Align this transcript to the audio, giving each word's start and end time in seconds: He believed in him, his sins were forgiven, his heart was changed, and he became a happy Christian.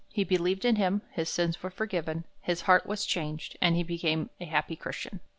He 0.11 0.23
believed 0.23 0.65
in 0.65 0.77
him, 0.77 1.03
his 1.11 1.29
sins 1.29 1.61
were 1.61 1.69
forgiven, 1.69 2.23
his 2.39 2.61
heart 2.61 2.87
was 2.87 3.05
changed, 3.05 3.55
and 3.61 3.75
he 3.75 3.83
became 3.83 4.31
a 4.39 4.45
happy 4.45 4.75
Christian. 4.75 5.19